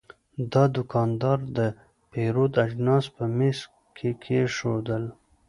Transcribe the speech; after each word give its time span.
دا 0.53 0.63
دوکاندار 0.75 1.39
د 1.57 1.59
پیرود 2.11 2.53
اجناس 2.65 3.05
په 3.15 3.23
میز 3.37 3.59
کې 3.97 4.09
کېښودل. 4.23 5.03